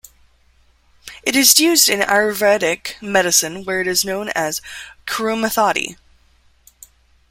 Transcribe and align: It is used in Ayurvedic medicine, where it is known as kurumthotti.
It 1.21 1.35
is 1.35 1.59
used 1.59 1.87
in 1.87 1.99
Ayurvedic 1.99 2.99
medicine, 3.03 3.63
where 3.65 3.81
it 3.81 3.87
is 3.87 4.03
known 4.03 4.29
as 4.29 4.59
kurumthotti. 5.05 5.95